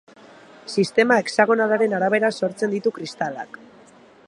Sistema 0.77 1.17
hexagonalaren 1.23 1.95
arabera 1.99 2.33
sortzen 2.41 2.73
ditu 2.77 2.97
kristalak. 2.99 3.61